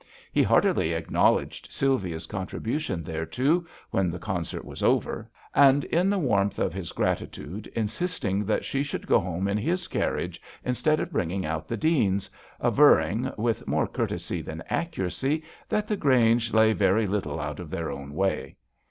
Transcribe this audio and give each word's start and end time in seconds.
He 0.31 0.41
heartily 0.41 0.93
acknowledged 0.93 1.71
Sylvia's 1.71 2.25
contribution 2.25 3.03
.thereto, 3.03 3.67
when 3.91 4.09
the 4.09 4.17
concert 4.17 4.65
was 4.65 4.81
over, 4.81 5.29
and 5.53 5.83
in 5.83 6.09
the 6.09 6.17
warmth 6.17 6.57
of 6.57 6.73
his 6.73 6.91
gratitude 6.91 7.67
insisted 7.75 8.47
that 8.47 8.65
she 8.65 8.81
should 8.81 9.05
go 9.05 9.19
home 9.19 9.47
in 9.47 9.59
his 9.59 9.87
carriage 9.87 10.41
instead 10.65 10.99
of 10.99 11.11
bring 11.11 11.29
ing 11.29 11.45
out 11.45 11.67
the 11.67 11.77
Dean's, 11.77 12.31
averring, 12.59 13.31
with 13.37 13.67
more 13.67 13.85
courtesy 13.85 14.41
than 14.41 14.63
accuracy, 14.71 15.43
THE 15.69 15.75
VIOLIN 15.79 15.83
OBBLIGATO. 15.83 15.83
69 15.83 15.83
that 15.83 15.87
the 15.87 15.97
Grange 15.97 16.51
lay 16.55 16.73
very 16.73 17.05
little 17.05 17.39
out 17.39 17.59
of 17.59 17.69
their 17.69 17.91
own 17.91 18.15
way. 18.15 18.55